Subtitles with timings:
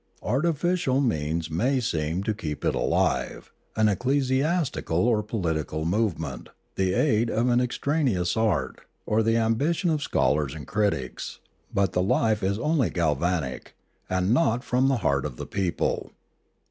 [0.23, 7.29] Artificial means may seem to keep it alive, an ecclesiastical or political movement, the aid
[7.29, 11.37] of an ex traneous art, or the ambition of scholars and critics;
[11.71, 13.75] but the life is only galvanic,
[14.09, 16.11] and not from the heart of the people.